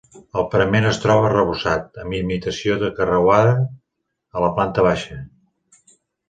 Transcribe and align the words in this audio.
El 0.41 0.45
parament 0.51 0.85
es 0.91 0.99
troba 1.01 1.27
arrebossat, 1.27 1.99
amb 2.03 2.15
imitació 2.19 2.77
de 2.85 2.89
carreuada 3.01 3.53
a 3.59 4.43
la 4.47 4.51
planta 4.57 4.87
baixa. 4.89 5.21